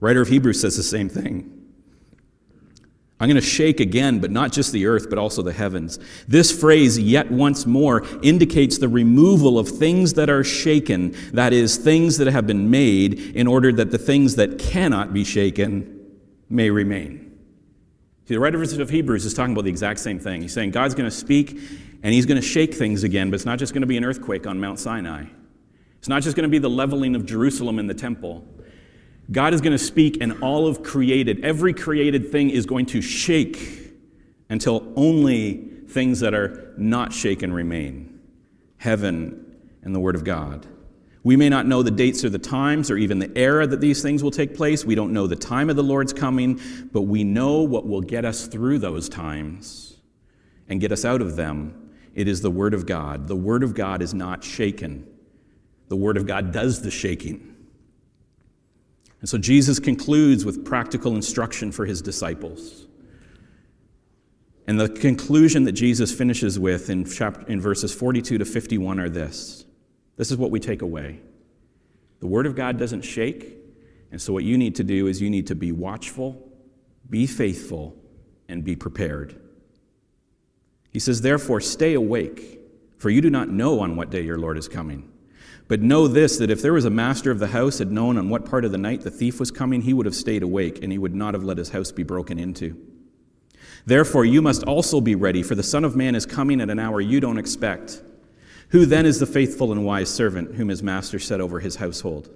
[0.00, 1.58] Writer of Hebrews says the same thing.
[3.20, 6.00] I'm going to shake again, but not just the earth, but also the heavens.
[6.26, 11.76] This phrase, yet once more, indicates the removal of things that are shaken, that is,
[11.76, 16.01] things that have been made, in order that the things that cannot be shaken
[16.52, 17.38] may remain.
[18.26, 20.42] See, the writer of Hebrews is talking about the exact same thing.
[20.42, 21.58] He's saying God's going to speak
[22.02, 24.04] and he's going to shake things again, but it's not just going to be an
[24.04, 25.24] earthquake on Mount Sinai.
[25.98, 28.44] It's not just going to be the leveling of Jerusalem and the temple.
[29.30, 33.00] God is going to speak, and all of created, every created thing is going to
[33.00, 33.92] shake
[34.50, 38.20] until only things that are not shaken remain
[38.78, 40.66] heaven and the Word of God.
[41.24, 44.02] We may not know the dates or the times or even the era that these
[44.02, 44.84] things will take place.
[44.84, 46.60] We don't know the time of the Lord's coming,
[46.92, 49.98] but we know what will get us through those times
[50.68, 51.90] and get us out of them.
[52.14, 53.28] It is the Word of God.
[53.28, 55.06] The Word of God is not shaken,
[55.88, 57.48] the Word of God does the shaking.
[59.20, 62.88] And so Jesus concludes with practical instruction for his disciples.
[64.66, 69.08] And the conclusion that Jesus finishes with in, chapter, in verses 42 to 51 are
[69.08, 69.64] this
[70.16, 71.20] this is what we take away.
[72.20, 73.56] The Word of God doesn't shake,
[74.10, 76.48] and so what you need to do is you need to be watchful,
[77.08, 77.96] be faithful,
[78.48, 79.40] and be prepared.
[80.90, 82.60] He says, Therefore, stay awake,
[82.98, 85.08] for you do not know on what day your Lord is coming.
[85.68, 88.28] But know this that if there was a master of the house had known on
[88.28, 90.92] what part of the night the thief was coming, he would have stayed awake, and
[90.92, 92.76] he would not have let his house be broken into.
[93.86, 96.78] Therefore, you must also be ready, for the Son of Man is coming at an
[96.78, 98.02] hour you don't expect.
[98.72, 102.30] Who then is the faithful and wise servant whom his master set over his household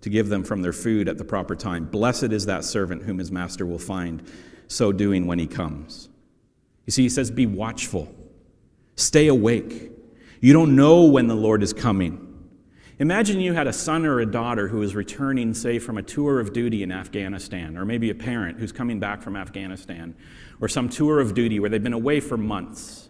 [0.00, 1.84] to give them from their food at the proper time?
[1.84, 4.28] Blessed is that servant whom his master will find
[4.66, 6.08] so doing when he comes.
[6.86, 8.12] You see, he says, Be watchful,
[8.96, 9.92] stay awake.
[10.40, 12.22] You don't know when the Lord is coming.
[12.98, 16.40] Imagine you had a son or a daughter who is returning, say, from a tour
[16.40, 20.16] of duty in Afghanistan, or maybe a parent who's coming back from Afghanistan,
[20.60, 23.08] or some tour of duty where they've been away for months,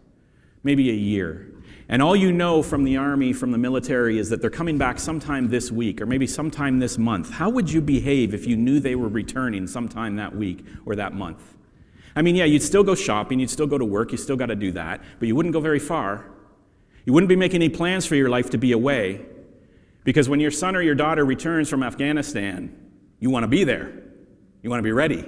[0.62, 1.52] maybe a year.
[1.88, 4.98] And all you know from the army, from the military, is that they're coming back
[4.98, 8.80] sometime this week or maybe sometime this month, how would you behave if you knew
[8.80, 11.54] they were returning sometime that week or that month?
[12.16, 14.46] I mean, yeah, you'd still go shopping, you'd still go to work, you still got
[14.46, 16.24] to do that, but you wouldn't go very far.
[17.04, 19.24] You wouldn't be making any plans for your life to be away
[20.02, 22.74] because when your son or your daughter returns from Afghanistan,
[23.20, 23.92] you want to be there.
[24.62, 25.24] You want to be ready.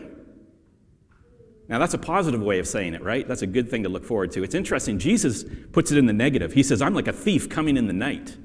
[1.69, 3.29] Now, that's a positive way of saying it, right?
[3.29, 4.43] That's a good thing to look forward to.
[4.43, 4.99] It's interesting.
[4.99, 6.55] Jesus puts it in the negative.
[6.55, 8.37] He says, I'm like a thief coming in the night.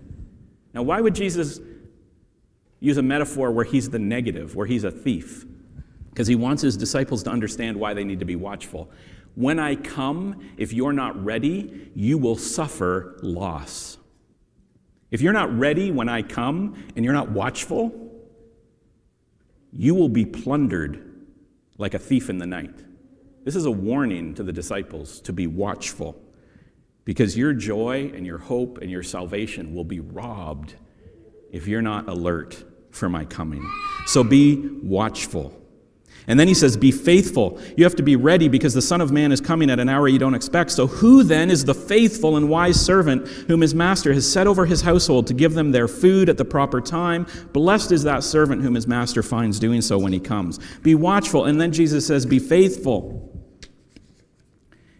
[0.73, 1.61] Now, why would Jesus
[2.81, 5.45] use a metaphor where he's the negative, where he's a thief?
[6.09, 8.91] Because he wants his disciples to understand why they need to be watchful.
[9.35, 13.97] When I come, if you're not ready, you will suffer loss.
[15.11, 18.11] If you're not ready when I come and you're not watchful,
[19.71, 21.25] you will be plundered
[21.77, 22.83] like a thief in the night.
[23.43, 26.21] This is a warning to the disciples to be watchful
[27.03, 30.75] because your joy and your hope and your salvation will be robbed
[31.51, 33.69] if you're not alert for my coming.
[34.05, 35.59] So be watchful.
[36.25, 37.59] And then he says, Be faithful.
[37.75, 40.07] You have to be ready because the Son of Man is coming at an hour
[40.07, 40.71] you don't expect.
[40.71, 44.65] So, who then is the faithful and wise servant whom his master has set over
[44.65, 47.27] his household to give them their food at the proper time?
[47.51, 50.59] Blessed is that servant whom his master finds doing so when he comes.
[50.81, 51.43] Be watchful.
[51.43, 53.32] And then Jesus says, Be faithful.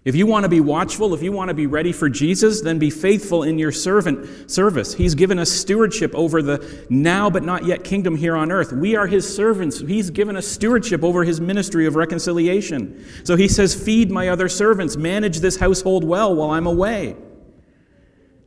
[0.06, 2.78] If you want to be watchful, if you want to be ready for Jesus, then
[2.78, 4.94] be faithful in your servant service.
[4.94, 8.74] He's given us stewardship over the now but not yet kingdom here on earth.
[8.74, 9.80] We are his servants.
[9.80, 13.06] He's given us stewardship over his ministry of reconciliation.
[13.24, 17.16] So he says, Feed my other servants, manage this household well while I'm away.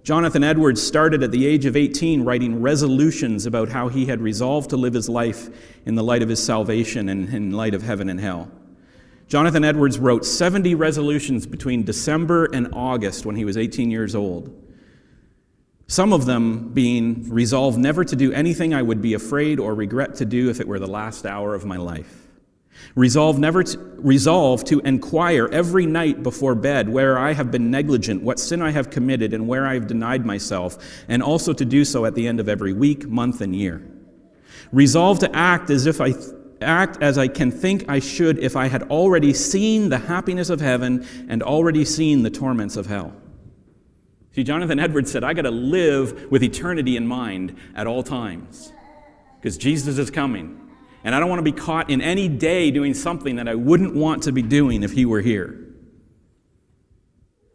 [0.02, 4.70] Jonathan Edwards started at the age of 18 writing resolutions about how he had resolved
[4.70, 5.48] to live his life
[5.86, 8.50] in the light of his salvation and in light of heaven and hell.
[9.28, 14.62] Jonathan Edwards wrote 70 resolutions between December and August when he was 18 years old.
[15.88, 20.16] Some of them being resolved never to do anything I would be afraid or regret
[20.16, 22.26] to do if it were the last hour of my life.
[22.94, 28.22] Resolve never to, resolve to inquire every night before bed where I have been negligent,
[28.22, 30.76] what sin I have committed, and where I have denied myself,
[31.08, 33.82] and also to do so at the end of every week, month, and year.
[34.72, 36.14] Resolve to act as if I
[36.66, 40.60] act as I can think I should if I had already seen the happiness of
[40.60, 43.14] heaven and already seen the torments of hell.
[44.32, 48.72] See, Jonathan Edwards said, I got to live with eternity in mind at all times
[49.40, 50.60] because Jesus is coming.
[51.04, 53.94] And I don't want to be caught in any day doing something that I wouldn't
[53.94, 55.66] want to be doing if he were here.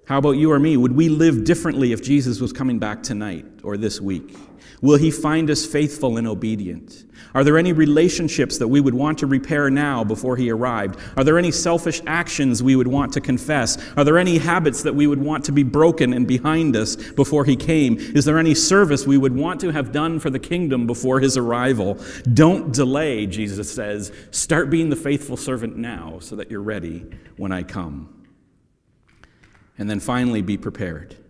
[0.08, 0.78] How about you or me?
[0.78, 4.36] Would we live differently if Jesus was coming back tonight or this week?
[4.82, 7.06] Will he find us faithful and obedient?
[7.36, 11.00] Are there any relationships that we would want to repair now before he arrived?
[11.15, 13.78] Are there any selfish actions we would want to confess?
[13.96, 17.46] Are there any habits that we would want to be broken and behind us before
[17.46, 17.98] he came?
[18.00, 21.38] Is there any service we would want to have done for the kingdom before his
[21.38, 22.00] arrival?
[22.34, 24.12] Don't delay, Jesus says.
[24.32, 27.06] Start being the faithful servant now so that you're ready
[27.38, 28.26] when I come.
[29.78, 31.20] And then finally, be prepared.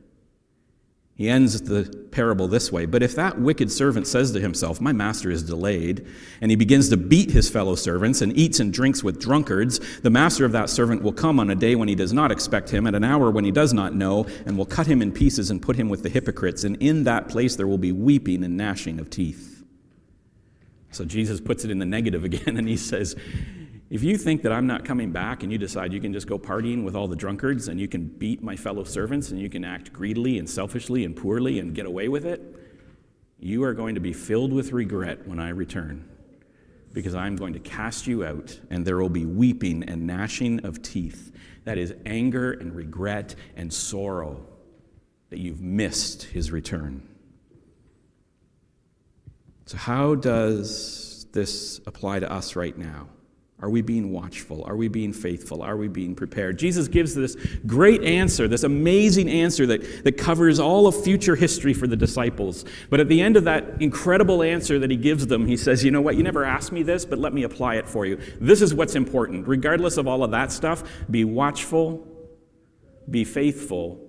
[1.21, 4.91] He ends the parable this way But if that wicked servant says to himself, My
[4.91, 6.03] master is delayed,
[6.41, 10.09] and he begins to beat his fellow servants and eats and drinks with drunkards, the
[10.09, 12.87] master of that servant will come on a day when he does not expect him,
[12.87, 15.61] at an hour when he does not know, and will cut him in pieces and
[15.61, 16.63] put him with the hypocrites.
[16.63, 19.63] And in that place there will be weeping and gnashing of teeth.
[20.89, 23.15] So Jesus puts it in the negative again, and he says,
[23.91, 26.39] if you think that I'm not coming back and you decide you can just go
[26.39, 29.65] partying with all the drunkards and you can beat my fellow servants and you can
[29.65, 32.41] act greedily and selfishly and poorly and get away with it,
[33.37, 36.07] you are going to be filled with regret when I return
[36.93, 40.81] because I'm going to cast you out and there will be weeping and gnashing of
[40.81, 41.33] teeth.
[41.65, 44.45] That is anger and regret and sorrow
[45.31, 47.05] that you've missed his return.
[49.65, 53.09] So, how does this apply to us right now?
[53.61, 54.63] Are we being watchful?
[54.65, 55.61] Are we being faithful?
[55.61, 56.57] Are we being prepared?
[56.57, 57.35] Jesus gives this
[57.67, 62.65] great answer, this amazing answer that, that covers all of future history for the disciples.
[62.89, 65.91] But at the end of that incredible answer that he gives them, he says, You
[65.91, 66.15] know what?
[66.15, 68.19] You never asked me this, but let me apply it for you.
[68.39, 69.47] This is what's important.
[69.47, 72.07] Regardless of all of that stuff, be watchful,
[73.11, 73.99] be faithful,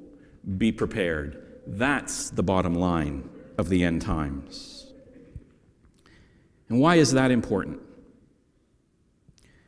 [0.56, 1.60] be prepared.
[1.66, 4.90] That's the bottom line of the end times.
[6.70, 7.80] And why is that important?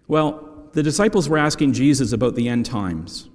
[0.07, 3.29] Well, the disciples were asking Jesus about the end times.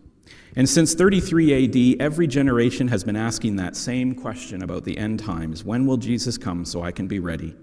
[0.55, 5.19] And since 33 AD, every generation has been asking that same question about the end
[5.19, 7.55] times when will Jesus come so I can be ready?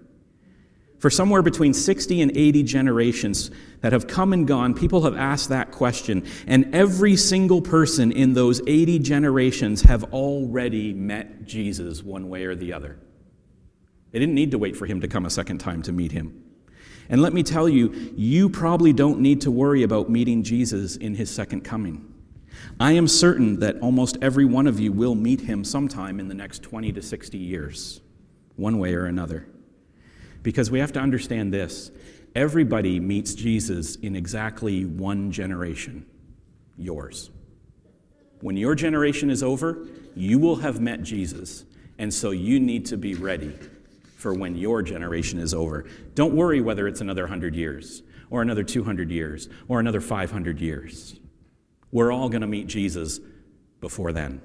[0.99, 3.51] For somewhere between 60 and 80 generations
[3.83, 8.33] that have come and gone, people have asked that question, and every single person in
[8.33, 12.99] those 80 generations have already met Jesus one way or the other.
[14.11, 16.46] They didn't need to wait for him to come a second time to meet him.
[17.09, 21.15] And let me tell you, you probably don't need to worry about meeting Jesus in
[21.15, 22.13] his second coming.
[22.81, 26.35] I am certain that almost every one of you will meet him sometime in the
[26.35, 28.01] next 20 to 60 years,
[28.57, 29.47] one way or another.
[30.43, 31.91] Because we have to understand this
[32.35, 36.05] everybody meets Jesus in exactly one generation
[36.77, 37.31] yours.
[38.41, 41.65] When your generation is over, you will have met Jesus,
[41.99, 43.55] and so you need to be ready
[44.17, 45.87] for when your generation is over.
[46.15, 51.21] Don't worry whether it's another 100 years, or another 200 years, or another 500 years.
[51.93, 53.21] We're all going to meet Jesus
[53.81, 54.41] before then.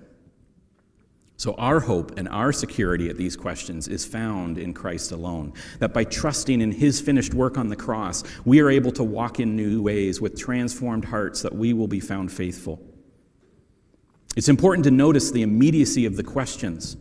[1.37, 5.53] So, our hope and our security at these questions is found in Christ alone.
[5.79, 9.39] That by trusting in His finished work on the cross, we are able to walk
[9.39, 12.79] in new ways with transformed hearts, that we will be found faithful.
[14.35, 16.95] It's important to notice the immediacy of the questions.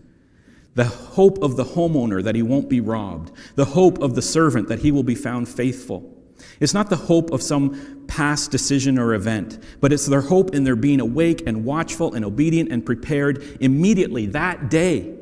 [0.75, 4.69] The hope of the homeowner that he won't be robbed, the hope of the servant
[4.69, 6.17] that he will be found faithful.
[6.61, 10.65] It's not the hope of some past decision or event, but it's their hope in
[10.65, 15.17] their being awake and watchful and obedient and prepared immediately that day.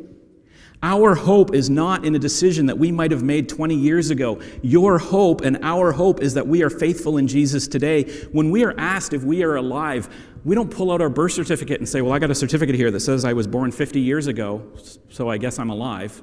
[0.80, 4.40] Our hope is not in a decision that we might have made 20 years ago.
[4.62, 8.04] Your hope and our hope is that we are faithful in Jesus today.
[8.30, 10.08] When we are asked if we are alive,
[10.44, 12.90] we don't pull out our birth certificate and say, Well, I got a certificate here
[12.90, 14.62] that says I was born 50 years ago,
[15.08, 16.22] so I guess I'm alive.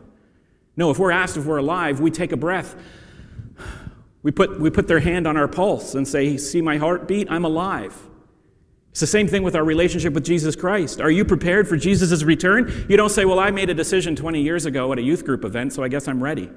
[0.77, 2.75] No, if we're asked if we're alive, we take a breath.
[4.23, 7.29] We put, we put their hand on our pulse and say, See my heartbeat?
[7.29, 7.95] I'm alive.
[8.89, 11.01] It's the same thing with our relationship with Jesus Christ.
[11.01, 12.85] Are you prepared for Jesus' return?
[12.89, 15.45] You don't say, Well, I made a decision 20 years ago at a youth group
[15.45, 16.49] event, so I guess I'm ready.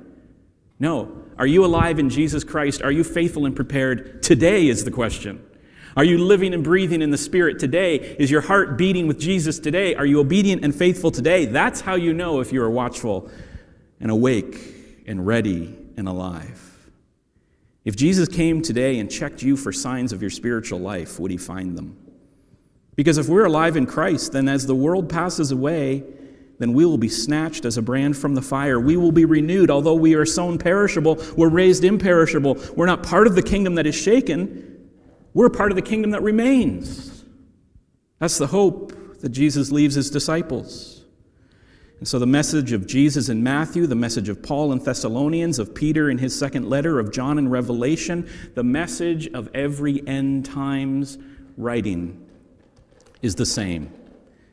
[0.78, 1.24] No.
[1.36, 2.82] Are you alive in Jesus Christ?
[2.82, 4.22] Are you faithful and prepared?
[4.22, 5.44] Today is the question.
[5.98, 7.96] Are you living and breathing in the Spirit today?
[7.96, 9.96] Is your heart beating with Jesus today?
[9.96, 11.44] Are you obedient and faithful today?
[11.44, 13.28] That's how you know if you are watchful
[13.98, 14.60] and awake
[15.08, 16.88] and ready and alive.
[17.84, 21.36] If Jesus came today and checked you for signs of your spiritual life, would he
[21.36, 21.96] find them?
[22.94, 26.04] Because if we're alive in Christ, then as the world passes away,
[26.60, 28.78] then we will be snatched as a brand from the fire.
[28.78, 29.68] We will be renewed.
[29.68, 32.56] Although we are sown perishable, we're raised imperishable.
[32.76, 34.77] We're not part of the kingdom that is shaken,
[35.34, 37.24] we're part of the kingdom that remains.
[38.18, 40.98] That's the hope that Jesus leaves his disciples.
[41.98, 45.74] And so, the message of Jesus in Matthew, the message of Paul in Thessalonians, of
[45.74, 51.18] Peter in his second letter, of John in Revelation, the message of every end times
[51.56, 52.24] writing
[53.20, 53.92] is the same.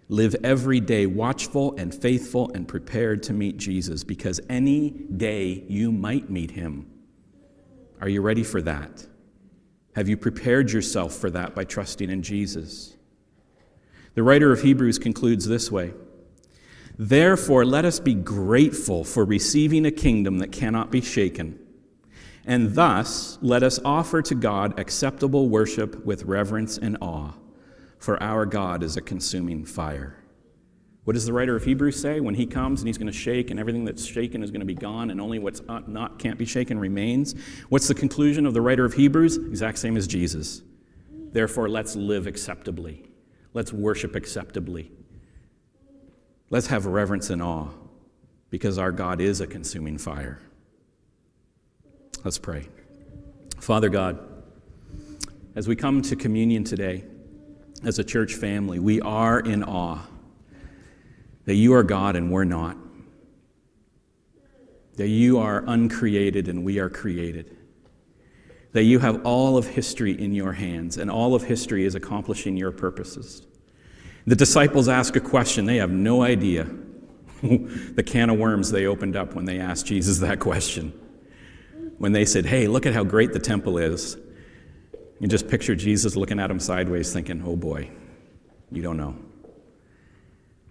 [0.10, 5.92] Live every day watchful and faithful and prepared to meet Jesus because any day you
[5.92, 6.90] might meet him.
[8.02, 9.06] Are you ready for that?
[9.96, 12.98] Have you prepared yourself for that by trusting in Jesus?
[14.14, 15.94] The writer of Hebrews concludes this way.
[16.98, 21.60] Therefore, let us be grateful for receiving a kingdom that cannot be shaken.
[22.46, 27.32] And thus, let us offer to God acceptable worship with reverence and awe,
[27.98, 30.18] for our God is a consuming fire.
[31.06, 32.20] What does the writer of Hebrews say?
[32.20, 34.66] When he comes and he's going to shake, and everything that's shaken is going to
[34.66, 37.36] be gone, and only what's not can't be shaken remains.
[37.70, 39.38] What's the conclusion of the writer of Hebrews?
[39.38, 40.64] Exact same as Jesus.
[41.32, 43.06] Therefore, let's live acceptably.
[43.54, 44.92] Let's worship acceptably.
[46.50, 47.70] Let's have reverence and awe
[48.50, 50.40] because our God is a consuming fire.
[52.24, 52.68] Let's pray.
[53.60, 54.20] Father God,
[55.56, 57.04] as we come to communion today,
[57.84, 60.00] as a church family, we are in awe
[61.46, 62.78] that you are God and we're not,
[64.98, 67.56] that you are uncreated and we are created,
[68.74, 72.58] that you have all of history in your hands and all of history is accomplishing
[72.58, 73.46] your purposes.
[74.28, 75.66] The disciples ask a question.
[75.66, 76.68] They have no idea
[77.44, 80.94] the can of worms they opened up when they asked Jesus that question.
[82.00, 84.18] When they said, Hey, look at how great the temple is.
[85.20, 87.90] You just picture Jesus looking at them sideways, thinking, Oh boy,
[88.72, 89.16] you don't know.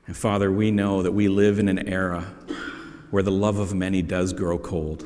[0.06, 2.22] And Father, we know that we live in an era
[3.10, 5.04] where the love of many does grow cold.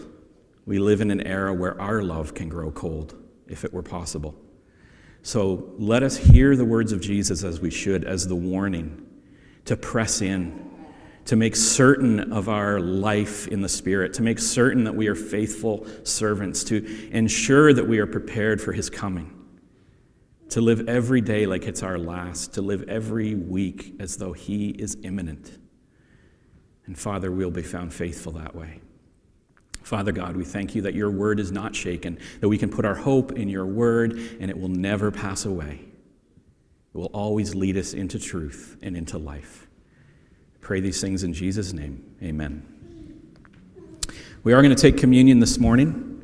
[0.67, 3.15] We live in an era where our love can grow cold,
[3.47, 4.35] if it were possible.
[5.23, 9.07] So let us hear the words of Jesus as we should, as the warning
[9.67, 10.69] to press in,
[11.27, 15.15] to make certain of our life in the Spirit, to make certain that we are
[15.15, 19.31] faithful servants, to ensure that we are prepared for His coming,
[20.51, 24.71] to live every day like it's our last, to live every week as though He
[24.71, 25.59] is imminent.
[26.87, 28.81] And Father, we'll be found faithful that way.
[29.83, 32.85] Father God, we thank you that your word is not shaken, that we can put
[32.85, 35.81] our hope in your word and it will never pass away.
[36.95, 39.67] It will always lead us into truth and into life.
[40.55, 42.05] I pray these things in Jesus' name.
[42.23, 42.67] Amen.
[44.45, 46.15] We are going to take communion this morning.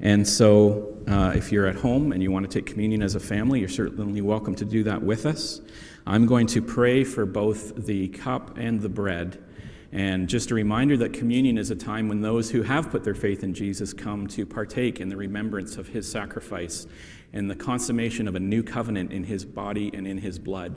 [0.00, 3.20] And so, uh, if you're at home and you want to take communion as a
[3.20, 5.60] family, you're certainly welcome to do that with us.
[6.06, 9.42] I'm going to pray for both the cup and the bread.
[9.90, 13.14] And just a reminder that communion is a time when those who have put their
[13.14, 16.86] faith in Jesus come to partake in the remembrance of his sacrifice
[17.32, 20.76] and the consummation of a new covenant in his body and in his blood.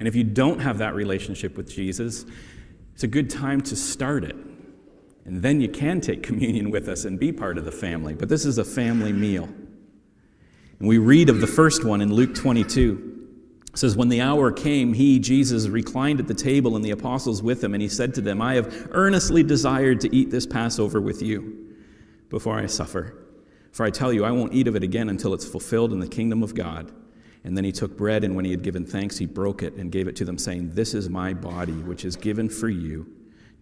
[0.00, 2.24] And if you don't have that relationship with Jesus,
[2.94, 4.36] it's a good time to start it.
[5.24, 8.14] And then you can take communion with us and be part of the family.
[8.14, 9.48] But this is a family meal.
[10.78, 13.04] And we read of the first one in Luke 22.
[13.72, 17.42] It says, When the hour came, he, Jesus, reclined at the table and the apostles
[17.42, 21.00] with him, and he said to them, I have earnestly desired to eat this Passover
[21.00, 21.74] with you
[22.28, 23.14] before I suffer.
[23.72, 26.08] For I tell you, I won't eat of it again until it's fulfilled in the
[26.08, 26.92] kingdom of God.
[27.44, 29.92] And then he took bread, and when he had given thanks, he broke it and
[29.92, 33.06] gave it to them, saying, This is my body, which is given for you.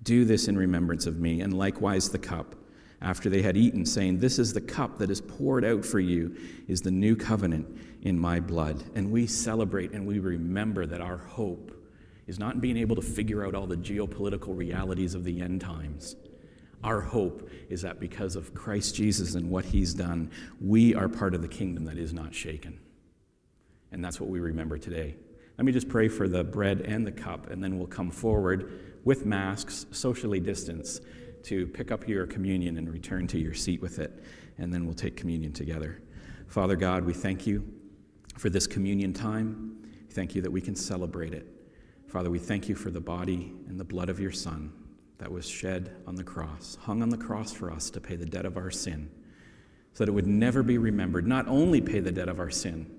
[0.02, 1.40] Do this in remembrance of me.
[1.40, 2.54] And likewise the cup,
[3.02, 6.36] after they had eaten, saying, This is the cup that is poured out for you,
[6.68, 7.66] is the new covenant
[8.02, 8.82] in my blood.
[8.94, 11.72] And we celebrate and we remember that our hope
[12.26, 15.60] is not in being able to figure out all the geopolitical realities of the end
[15.60, 16.16] times
[16.86, 20.30] our hope is that because of Christ Jesus and what he's done,
[20.60, 22.78] we are part of the kingdom that is not shaken.
[23.92, 25.16] And that's what we remember today.
[25.58, 29.00] Let me just pray for the bread and the cup, and then we'll come forward
[29.04, 31.02] with masks, socially distanced,
[31.46, 34.22] to pick up your communion and return to your seat with it,
[34.58, 36.02] and then we'll take communion together.
[36.48, 37.64] Father God, we thank you
[38.36, 39.76] for this communion time.
[40.10, 41.46] Thank you that we can celebrate it.
[42.08, 44.72] Father, we thank you for the body and the blood of your Son
[45.18, 48.26] that was shed on the cross, hung on the cross for us to pay the
[48.26, 49.10] debt of our sin,
[49.92, 52.90] so that it would never be remembered, not only pay the debt of our sin,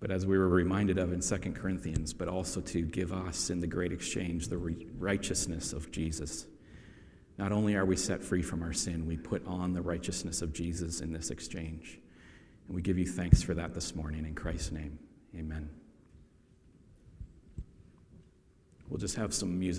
[0.00, 3.60] but as we were reminded of in 2 Corinthians, but also to give us in
[3.60, 4.58] the great exchange the
[4.98, 6.46] righteousness of Jesus.
[7.38, 10.52] Not only are we set free from our sin, we put on the righteousness of
[10.52, 12.00] Jesus in this exchange.
[12.66, 14.98] And we give you thanks for that this morning in Christ's name.
[15.36, 15.68] Amen.
[18.88, 19.74] We'll just have some music.